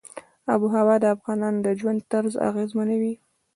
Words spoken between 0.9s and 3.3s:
د افغانانو د ژوند طرز اغېزمنوي.